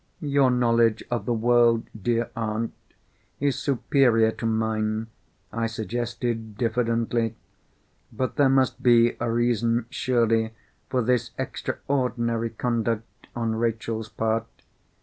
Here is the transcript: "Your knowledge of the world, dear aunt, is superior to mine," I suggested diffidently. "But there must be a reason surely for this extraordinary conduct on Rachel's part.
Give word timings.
"Your 0.19 0.49
knowledge 0.49 1.03
of 1.11 1.27
the 1.27 1.33
world, 1.35 1.87
dear 1.95 2.31
aunt, 2.35 2.73
is 3.39 3.59
superior 3.59 4.31
to 4.31 4.47
mine," 4.47 5.09
I 5.53 5.67
suggested 5.67 6.57
diffidently. 6.57 7.35
"But 8.11 8.35
there 8.35 8.49
must 8.49 8.81
be 8.81 9.15
a 9.19 9.31
reason 9.31 9.85
surely 9.91 10.55
for 10.89 11.03
this 11.03 11.29
extraordinary 11.37 12.49
conduct 12.49 13.27
on 13.35 13.53
Rachel's 13.53 14.09
part. 14.09 14.47